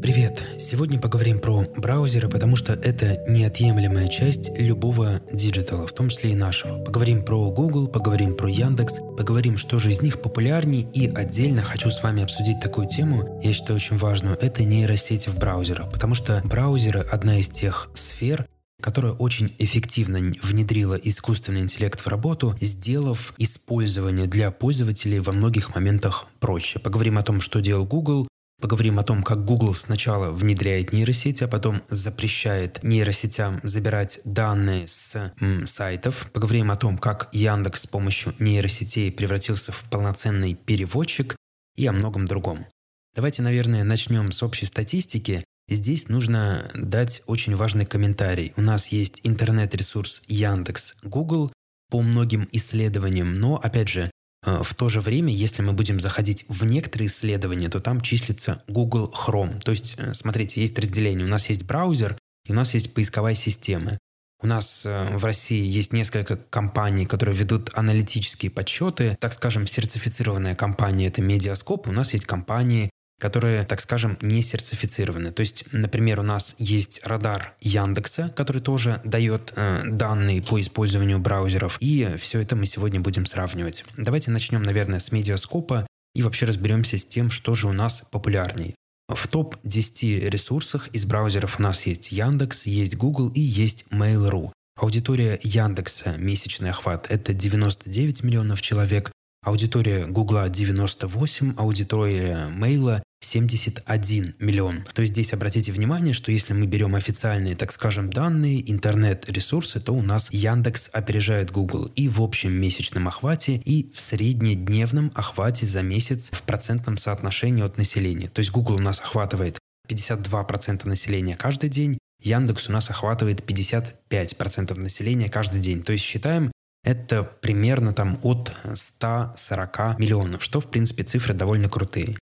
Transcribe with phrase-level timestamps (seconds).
[0.00, 0.44] Привет!
[0.58, 6.30] Сегодня поговорим про браузеры, потому что это неотъемлемая часть любого digital а, в том числе
[6.30, 6.78] и нашего.
[6.84, 11.90] Поговорим про Google, поговорим про Яндекс, поговорим, что же из них популярней, и отдельно хочу
[11.90, 16.40] с вами обсудить такую тему, я считаю очень важную, это нейросети в браузерах, потому что
[16.44, 18.46] браузеры одна из тех сфер,
[18.80, 26.26] которая очень эффективно внедрила искусственный интеллект в работу, сделав использование для пользователей во многих моментах
[26.38, 26.78] проще.
[26.78, 28.28] Поговорим о том, что делал Google,
[28.60, 35.32] Поговорим о том, как Google сначала внедряет нейросети, а потом запрещает нейросетям забирать данные с
[35.40, 36.28] м, сайтов.
[36.32, 41.36] Поговорим о том, как Яндекс с помощью нейросетей превратился в полноценный переводчик
[41.76, 42.66] и о многом другом.
[43.14, 45.44] Давайте, наверное, начнем с общей статистики.
[45.68, 48.52] Здесь нужно дать очень важный комментарий.
[48.56, 51.52] У нас есть интернет-ресурс Яндекс, Google
[51.90, 54.10] по многим исследованиям, но, опять же,
[54.44, 59.12] в то же время, если мы будем заходить в некоторые исследования, то там числится Google
[59.12, 59.60] Chrome.
[59.60, 61.26] То есть, э, смотрите, есть разделение.
[61.26, 63.98] У нас есть браузер, и у нас есть поисковая система.
[64.40, 69.16] У нас э, в России есть несколько компаний, которые ведут аналитические подсчеты.
[69.20, 71.88] Так скажем, сертифицированная компания– это Медиаскоп.
[71.88, 75.32] У нас есть компании, которые, так скажем, не сертифицированы.
[75.32, 81.18] То есть, например, у нас есть радар Яндекса, который тоже дает э, данные по использованию
[81.18, 83.84] браузеров, и все это мы сегодня будем сравнивать.
[83.96, 88.74] Давайте начнем, наверное, с медиаскопа и вообще разберемся с тем, что же у нас популярней.
[89.08, 94.52] В топ-10 ресурсах из браузеров у нас есть Яндекс, есть Google и есть Mail.ru.
[94.78, 99.10] Аудитория Яндекса, месячный охват– это 99 миллионов человек,
[99.42, 104.84] аудитория Гугла 98, аудитория Мейла 71 миллион.
[104.94, 109.92] То есть здесь обратите внимание, что если мы берем официальные, так скажем, данные, интернет-ресурсы, то
[109.92, 115.82] у нас Яндекс опережает Google и в общем месячном охвате, и в среднедневном охвате за
[115.82, 118.28] месяц в процентном соотношении от населения.
[118.28, 124.74] То есть Google у нас охватывает 52% населения каждый день, Яндекс у нас охватывает 55%
[124.74, 125.82] населения каждый день.
[125.82, 126.50] То есть считаем,
[126.88, 132.16] это примерно там от 140 миллионов, что в принципе цифры довольно крутые.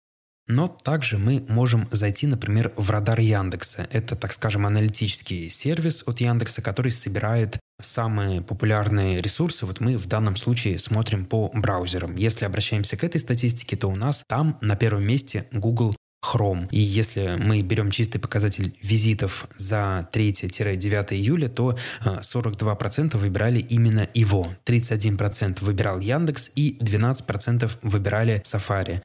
[0.48, 3.86] Но также мы можем зайти, например, в радар Яндекса.
[3.92, 9.66] Это, так скажем, аналитический сервис от Яндекса, который собирает самые популярные ресурсы.
[9.66, 12.16] Вот мы в данном случае смотрим по браузерам.
[12.16, 15.94] Если обращаемся к этой статистике, то у нас там на первом месте Google
[16.32, 16.68] Chrome.
[16.70, 24.08] И если мы берем чистый показатель визитов за 3-9 июля, то 42% э, выбирали именно
[24.14, 24.46] его.
[24.64, 29.02] 31% выбирал Яндекс и 12% выбирали Safari.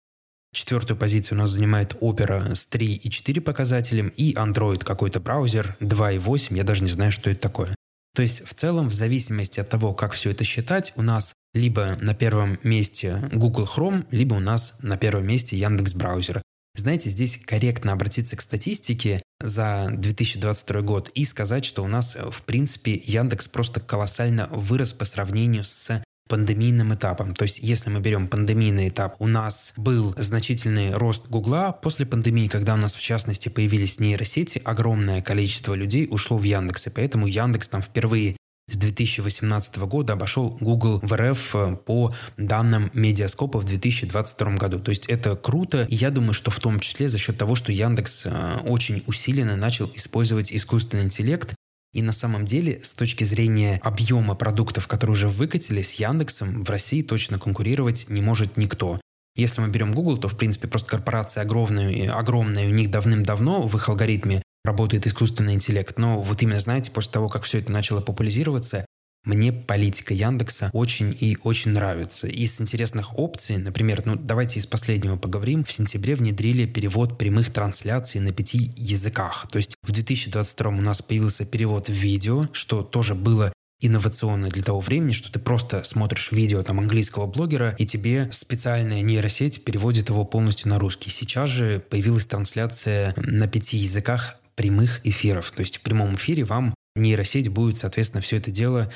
[0.53, 6.63] Четвертую позицию у нас занимает Opera с 3,4 показателем и Android какой-то браузер 2,8, я
[6.63, 7.73] даже не знаю, что это такое.
[8.13, 11.97] То есть в целом, в зависимости от того, как все это считать, у нас либо
[12.01, 16.41] на первом месте Google Chrome, либо у нас на первом месте Яндекс браузер.
[16.75, 22.41] Знаете, здесь корректно обратиться к статистике за 2022 год и сказать, что у нас, в
[22.43, 27.35] принципе, Яндекс просто колоссально вырос по сравнению с пандемийным этапом.
[27.35, 31.77] То есть, если мы берем пандемийный этап, у нас был значительный рост Гугла.
[31.83, 36.87] После пандемии, когда у нас, в частности, появились нейросети, огромное количество людей ушло в Яндекс.
[36.87, 38.37] И поэтому Яндекс там впервые
[38.71, 44.79] с 2018 года обошел Google в РФ э, по данным Медиаскопа в 2022 году.
[44.79, 47.71] То есть это круто, и я думаю, что в том числе за счет того, что
[47.71, 51.53] Яндекс э, очень усиленно начал использовать искусственный интеллект,
[51.93, 56.69] и на самом деле, с точки зрения объема продуктов, которые уже выкатили, с Яндексом в
[56.69, 59.01] России точно конкурировать не может никто.
[59.35, 63.75] Если мы берем Google, то, в принципе, просто корпорация огромная, огромная у них давным-давно в
[63.75, 65.97] их алгоритме работает искусственный интеллект.
[65.97, 68.85] Но вот именно, знаете, после того, как все это начало популяризироваться,
[69.23, 72.27] мне политика Яндекса очень и очень нравится.
[72.27, 75.63] Из интересных опций, например, ну давайте из последнего поговорим.
[75.63, 79.45] В сентябре внедрили перевод прямых трансляций на пяти языках.
[79.51, 84.63] То есть в 2022 у нас появился перевод в видео, что тоже было инновационно для
[84.63, 90.09] того времени, что ты просто смотришь видео там английского блогера, и тебе специальная нейросеть переводит
[90.09, 91.09] его полностью на русский.
[91.09, 95.49] Сейчас же появилась трансляция на пяти языках прямых эфиров.
[95.51, 98.93] То есть в прямом эфире вам нейросеть будет, соответственно, все это дело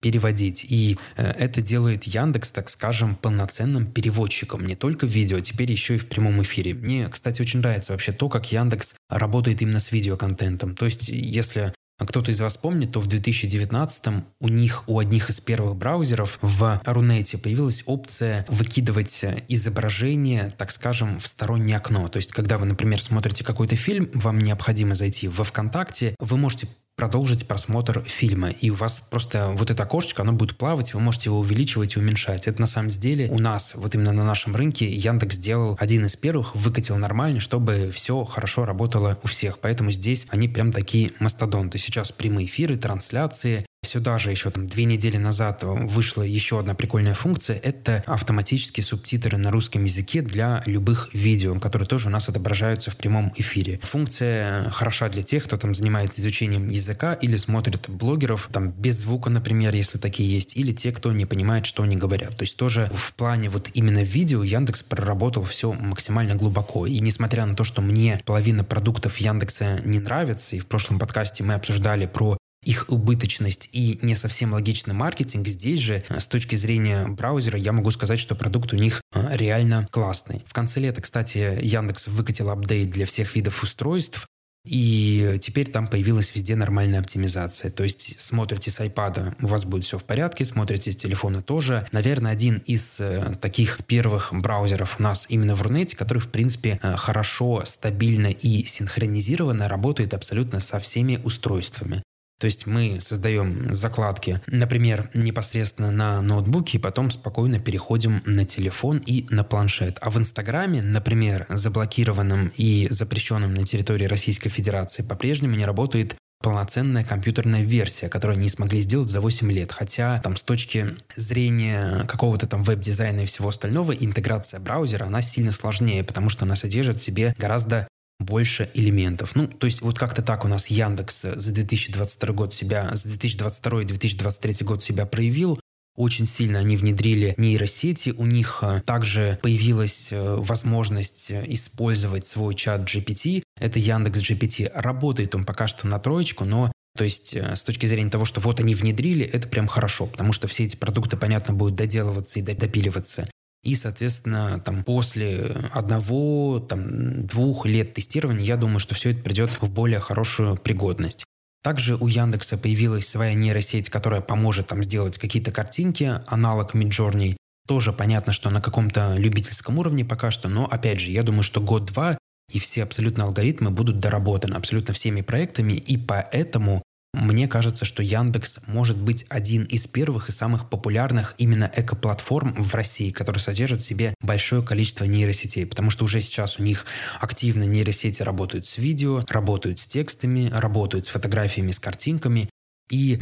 [0.00, 0.64] переводить.
[0.68, 5.72] И э, это делает Яндекс, так скажем, полноценным переводчиком не только в видео, а теперь
[5.72, 6.74] еще и в прямом эфире.
[6.74, 10.76] Мне, кстати, очень нравится вообще то, как Яндекс работает именно с видеоконтентом.
[10.76, 11.74] То есть, если
[12.06, 16.80] кто-то из вас помнит, то в 2019 у них, у одних из первых браузеров в
[16.84, 22.08] Рунете появилась опция выкидывать изображение, так скажем, в стороннее окно.
[22.08, 26.68] То есть, когда вы, например, смотрите какой-то фильм, вам необходимо зайти во ВКонтакте, вы можете
[26.98, 28.50] продолжить просмотр фильма.
[28.50, 32.00] И у вас просто вот это окошечко, оно будет плавать, вы можете его увеличивать и
[32.00, 32.48] уменьшать.
[32.48, 36.16] Это на самом деле у нас, вот именно на нашем рынке, Яндекс сделал один из
[36.16, 39.60] первых, выкатил нормально, чтобы все хорошо работало у всех.
[39.60, 41.78] Поэтому здесь они прям такие мастодонты.
[41.78, 47.14] Сейчас прямые эфиры, трансляции, Сюда же еще там две недели назад вышла еще одна прикольная
[47.14, 47.56] функция.
[47.56, 52.96] Это автоматические субтитры на русском языке для любых видео, которые тоже у нас отображаются в
[52.96, 53.80] прямом эфире.
[53.82, 59.30] Функция хороша для тех, кто там занимается изучением языка или смотрит блогеров там без звука,
[59.30, 62.36] например, если такие есть, или те, кто не понимает, что они говорят.
[62.36, 66.84] То есть тоже в плане вот именно видео Яндекс проработал все максимально глубоко.
[66.84, 71.42] И несмотря на то, что мне половина продуктов Яндекса не нравится, и в прошлом подкасте
[71.42, 72.36] мы обсуждали про
[72.68, 77.72] их убыточность и не совсем логичный маркетинг, здесь же э, с точки зрения браузера я
[77.72, 80.44] могу сказать, что продукт у них э, реально классный.
[80.46, 84.26] В конце лета, кстати, Яндекс выкатил апдейт для всех видов устройств,
[84.66, 87.70] и теперь там появилась везде нормальная оптимизация.
[87.70, 91.86] То есть смотрите с iPad, у вас будет все в порядке, смотрите с телефона тоже.
[91.92, 96.78] Наверное, один из э, таких первых браузеров у нас именно в Рунете, который, в принципе,
[96.82, 102.02] хорошо, стабильно и синхронизированно работает абсолютно со всеми устройствами.
[102.38, 108.98] То есть мы создаем закладки, например, непосредственно на ноутбуке, и потом спокойно переходим на телефон
[108.98, 109.98] и на планшет.
[110.00, 117.04] А в Инстаграме, например, заблокированном и запрещенном на территории Российской Федерации, по-прежнему не работает полноценная
[117.04, 119.72] компьютерная версия, которую они смогли сделать за 8 лет.
[119.72, 120.86] Хотя там с точки
[121.16, 126.54] зрения какого-то там веб-дизайна и всего остального, интеграция браузера, она сильно сложнее, потому что она
[126.54, 127.88] содержит в себе гораздо
[128.18, 129.34] больше элементов.
[129.34, 133.82] Ну, то есть вот как-то так у нас Яндекс за 2022 год себя, за 2022
[133.82, 135.60] и 2023 год себя проявил.
[135.96, 138.14] Очень сильно они внедрили нейросети.
[138.16, 143.42] У них а, также появилась э, возможность использовать свой чат GPT.
[143.60, 144.70] Это Яндекс GPT.
[144.72, 148.40] Работает он пока что на троечку, но то есть э, с точки зрения того, что
[148.40, 152.42] вот они внедрили, это прям хорошо, потому что все эти продукты, понятно, будут доделываться и
[152.42, 153.28] допиливаться.
[153.62, 159.60] И, соответственно, там после одного, там, двух лет тестирования, я думаю, что все это придет
[159.60, 161.24] в более хорошую пригодность.
[161.62, 167.36] Также у Яндекса появилась своя нейросеть, которая поможет там сделать какие-то картинки, аналог Midjourney.
[167.66, 171.60] Тоже понятно, что на каком-то любительском уровне пока что, но опять же, я думаю, что
[171.60, 172.16] год-два
[172.52, 176.82] и все абсолютно алгоритмы будут доработаны абсолютно всеми проектами, и поэтому
[177.14, 182.74] мне кажется, что Яндекс может быть один из первых и самых популярных именно экоплатформ в
[182.74, 186.84] России, который содержит в себе большое количество нейросетей, потому что уже сейчас у них
[187.20, 192.48] активно нейросети работают с видео, работают с текстами, работают с фотографиями, с картинками,
[192.90, 193.18] и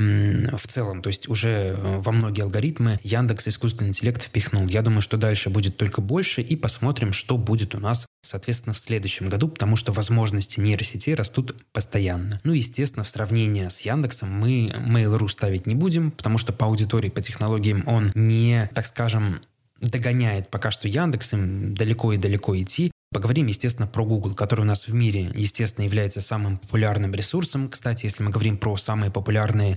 [0.56, 4.66] в целом, то есть уже э, во многие алгоритмы Яндекс искусственный интеллект впихнул.
[4.68, 8.78] Я думаю, что дальше будет только больше, и посмотрим, что будет у нас, соответственно, в
[8.78, 12.40] следующем году, потому что возможности нейросетей растут постоянно.
[12.44, 17.08] Ну, естественно, в сравнении с Яндексом мы Mail.ru ставить не будем, потому что по аудитории,
[17.08, 19.40] по технологиям он не, так скажем,
[19.80, 22.90] догоняет пока что Яндекс, им далеко и далеко идти.
[23.12, 27.68] Поговорим, естественно, про Google, который у нас в мире, естественно, является самым популярным ресурсом.
[27.68, 29.76] Кстати, если мы говорим про самые популярные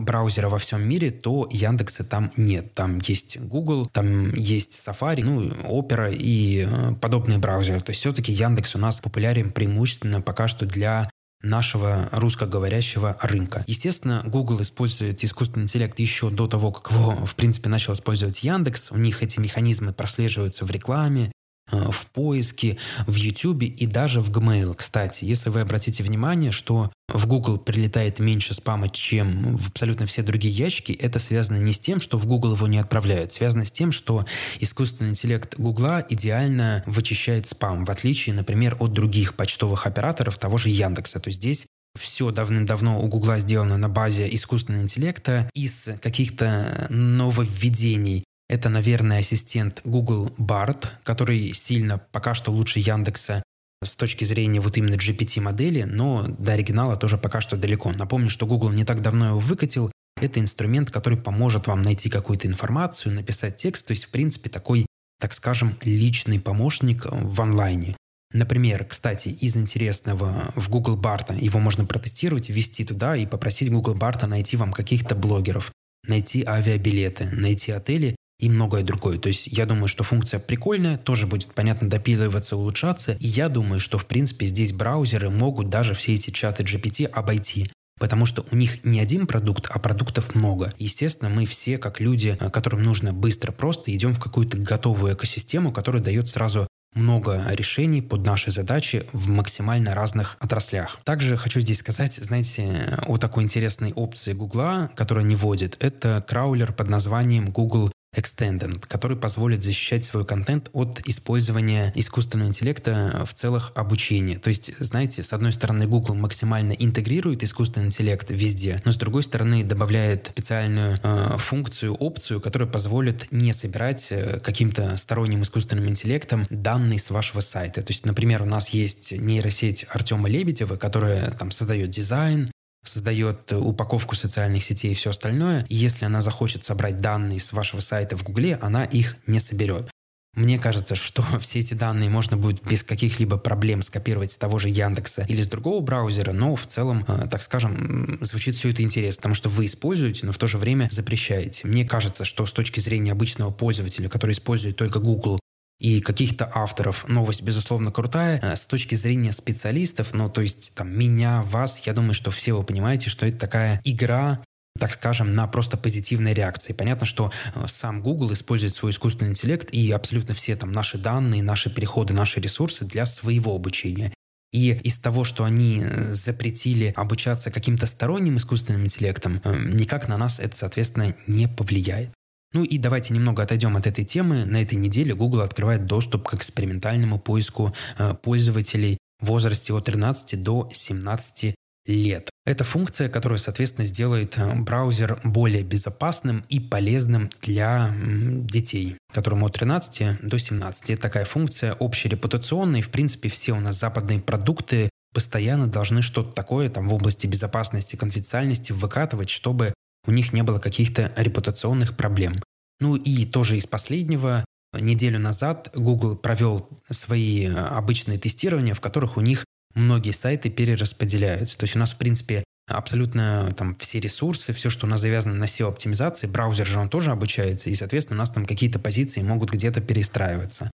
[0.00, 2.74] браузеры во всем мире, то Яндекса там нет.
[2.74, 7.80] Там есть Google, там есть Safari, ну, Opera и э, подобные браузеры.
[7.80, 11.10] То есть все-таки Яндекс у нас популярен преимущественно пока что для
[11.42, 13.64] нашего русскоговорящего рынка.
[13.66, 18.92] Естественно, Google использует искусственный интеллект еще до того, как его, в принципе, начал использовать Яндекс.
[18.92, 21.32] У них эти механизмы прослеживаются в рекламе,
[21.70, 24.74] в поиске, в YouTube и даже в Gmail.
[24.74, 30.22] Кстати, если вы обратите внимание, что в Google прилетает меньше спама, чем в абсолютно все
[30.22, 33.70] другие ящики, это связано не с тем, что в Google его не отправляют, связано с
[33.70, 34.24] тем, что
[34.58, 40.68] искусственный интеллект Google идеально вычищает спам, в отличие, например, от других почтовых операторов того же
[40.68, 41.20] Яндекса.
[41.20, 41.66] То есть здесь
[41.98, 49.80] все давным-давно у Гугла сделано на базе искусственного интеллекта из каких-то нововведений это, наверное, ассистент
[49.84, 53.44] Google Bard, который сильно пока что лучше Яндекса
[53.82, 57.92] с точки зрения вот именно GPT-модели, но до оригинала тоже пока что далеко.
[57.92, 59.92] Напомню, что Google не так давно его выкатил.
[60.20, 64.84] Это инструмент, который поможет вам найти какую-то информацию, написать текст, то есть, в принципе, такой,
[65.20, 67.96] так скажем, личный помощник в онлайне.
[68.32, 73.94] Например, кстати, из интересного в Google Барта его можно протестировать, ввести туда и попросить Google
[73.94, 75.70] Барта найти вам каких-то блогеров,
[76.08, 79.18] найти авиабилеты, найти отели и многое другое.
[79.18, 83.16] То есть я думаю, что функция прикольная, тоже будет, понятно, допиливаться, улучшаться.
[83.20, 87.70] И я думаю, что, в принципе, здесь браузеры могут даже все эти чаты GPT обойти.
[87.98, 90.72] Потому что у них не один продукт, а продуктов много.
[90.78, 95.70] Естественно, мы все, как люди, э, которым нужно быстро, просто, идем в какую-то готовую экосистему,
[95.70, 100.98] которая дает сразу много решений под наши задачи в максимально разных отраслях.
[101.04, 105.76] Также хочу здесь сказать, знаете, о такой интересной опции Гугла, которая не вводит.
[105.80, 113.22] Это краулер под названием Google Extended, который позволит защищать свой контент от использования искусственного интеллекта
[113.24, 114.38] в целых обучения.
[114.38, 119.22] То есть, знаете, с одной стороны, Google максимально интегрирует искусственный интеллект везде, но с другой
[119.22, 126.46] стороны добавляет специальную э, функцию, опцию, которая позволит не собирать э, каким-то сторонним искусственным интеллектом
[126.50, 127.82] данные с вашего сайта.
[127.82, 132.50] То есть, например, у нас есть нейросеть Артема Лебедева, которая там создает дизайн,
[132.84, 138.16] создает упаковку социальных сетей и все остальное, если она захочет собрать данные с вашего сайта
[138.16, 139.90] в Гугле, она их не соберет.
[140.36, 144.68] Мне кажется, что все эти данные можно будет без каких-либо проблем скопировать с того же
[144.68, 149.22] Яндекса или с другого браузера, но в целом, э, так скажем, звучит все это интересно,
[149.22, 151.66] потому что вы используете, но в то же время запрещаете.
[151.66, 155.40] Мне кажется, что с точки зрения обычного пользователя, который использует только Google
[155.80, 157.08] и каких-то авторов.
[157.08, 158.38] Новость, безусловно, крутая.
[158.42, 162.52] Э, с точки зрения специалистов, ну, то есть, там, меня, вас, я думаю, что все
[162.52, 164.44] вы понимаете, что это такая игра,
[164.78, 166.74] так скажем, на просто позитивной реакции.
[166.74, 171.42] Понятно, что э, сам Google использует свой искусственный интеллект и абсолютно все там наши данные,
[171.42, 174.12] наши переходы, наши ресурсы для своего обучения.
[174.52, 179.40] И из того, что они э, запретили обучаться каким-то сторонним искусственным интеллектом,
[179.72, 182.10] никак на нас это, соответственно, не повлияет.
[182.52, 184.44] Ну и давайте немного отойдем от этой темы.
[184.44, 190.42] На этой неделе Google открывает доступ к экспериментальному поиску э, пользователей в возрасте от 13
[190.42, 191.54] до 17
[191.86, 192.30] лет.
[192.44, 199.52] Это функция, которая, соответственно, сделает э, браузер более безопасным и полезным для детей, которым от
[199.52, 200.90] 13 до 17.
[200.90, 206.32] Это такая функция общерепутационная, и, в принципе, все у нас западные продукты постоянно должны что-то
[206.32, 209.72] такое там в области безопасности, конфиденциальности выкатывать, чтобы
[210.06, 212.36] у них не было каких-то репутационных проблем.
[212.80, 219.16] Ну и тоже из последнего, неделю назад Google провел свои э, обычные тестирования, в которых
[219.16, 221.58] у них многие сайты перераспределяются.
[221.58, 225.34] То есть у нас, в принципе, абсолютно там все ресурсы, все, что у нас завязано
[225.34, 229.50] на SEO-оптимизации, браузер же он тоже обучается, и, соответственно, у нас там какие-то позиции могут
[229.50, 230.70] где-то перестраиваться.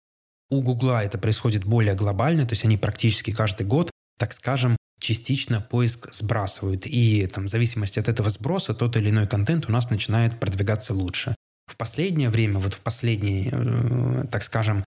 [0.50, 5.60] У Гугла это происходит более глобально, то есть они практически каждый год, так скажем, частично
[5.60, 6.86] поиск сбрасывают.
[6.86, 10.94] И там, в зависимости от этого сброса тот или иной контент у нас начинает продвигаться
[10.94, 11.34] лучше.
[11.66, 14.84] В последнее время, вот в последние, э, так скажем,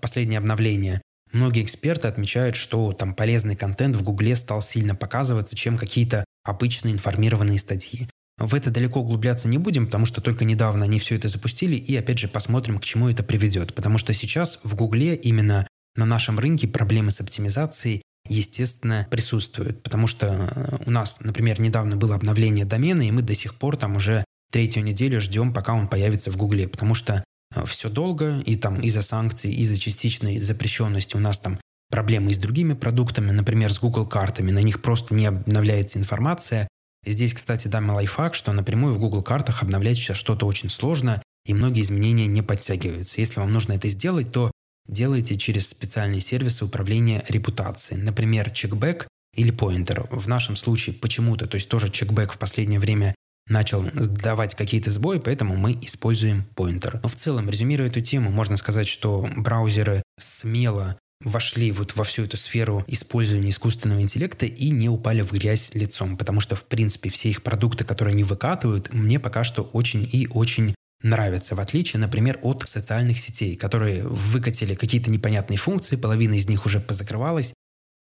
[0.00, 1.00] последнее обновление,
[1.32, 6.94] многие эксперты отмечают, что там полезный контент в Гугле стал сильно показываться, чем какие-то обычные
[6.94, 8.08] информированные статьи.
[8.38, 11.96] В это далеко углубляться не будем, потому что только недавно они все это запустили, и
[11.96, 13.74] опять же посмотрим, к чему это приведет.
[13.74, 19.82] Потому что сейчас в Гугле именно на нашем рынке проблемы с оптимизацией естественно, присутствует.
[19.82, 23.76] Потому что э, у нас, например, недавно было обновление домена, и мы до сих пор
[23.76, 26.68] там уже третью неделю ждем, пока он появится в Гугле.
[26.68, 31.58] Потому что э, все долго, и там из-за санкций, из-за частичной запрещенности у нас там
[31.90, 36.68] проблемы и с другими продуктами, например, с Google картами, на них просто не обновляется информация.
[37.04, 41.54] Здесь, кстати, дам лайфхак, что напрямую в Google картах обновлять сейчас что-то очень сложно, и
[41.54, 43.20] многие изменения не подтягиваются.
[43.20, 44.50] Если вам нужно это сделать, то
[44.88, 50.08] делаете через специальные сервисы управления репутацией, например, чекбэк или поинтер.
[50.10, 53.14] В нашем случае почему-то, то есть тоже чекбэк в последнее время
[53.48, 57.00] начал давать какие-то сбои, поэтому мы используем поинтер.
[57.02, 62.24] Но в целом, резюмируя эту тему, можно сказать, что браузеры смело вошли вот во всю
[62.24, 67.08] эту сферу использования искусственного интеллекта и не упали в грязь лицом, потому что, в принципе,
[67.08, 70.74] все их продукты, которые они выкатывают, мне пока что очень и очень
[71.08, 76.66] нравятся, в отличие, например, от социальных сетей, которые выкатили какие-то непонятные функции, половина из них
[76.66, 77.54] уже позакрывалась,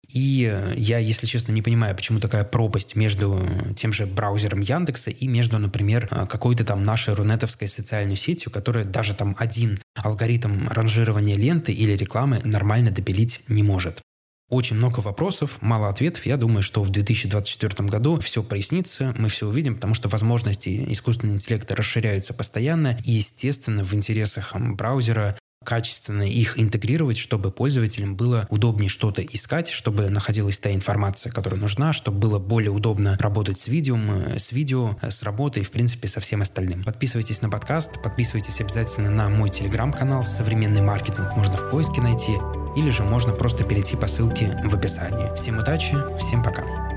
[0.09, 3.41] и э, я, если честно, не понимаю, почему такая пропасть между
[3.77, 8.85] тем же браузером Яндекса и между, например, э, какой-то там нашей рунетовской социальной сетью, которая
[8.85, 14.03] даже там один алгоритм ранжирования ленты или рекламы нормально допилить не может.
[14.53, 16.27] Очень много вопросов, мало ответов.
[16.27, 21.37] Я думаю, что в 2024 году все прояснится, мы все увидим, потому что возможности искусственного
[21.37, 22.99] интеллекта расширяются постоянно.
[23.03, 30.11] И, естественно, в интересах браузера качественно их интегрировать, чтобы пользователям было удобнее что-то искать, чтобы
[30.11, 33.99] находилась та информация, которая нужна, чтобы было более удобно работать с видео,
[34.37, 36.83] с видео, с работой в принципе, со всем остальным.
[36.83, 42.33] Подписывайтесь на подкаст, подписывайтесь обязательно на мой телеграм-канал «Современный маркетинг» можно в поиске найти
[42.77, 45.35] или же можно просто перейти по ссылке в описании.
[45.35, 46.92] Всем удачи, всем пока!